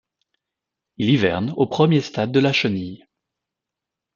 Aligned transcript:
Il 0.97 1.11
hiverne 1.11 1.53
au 1.57 1.67
premier 1.67 2.01
stade 2.01 2.31
de 2.31 2.39
la 2.39 2.51
chenille. 2.51 3.05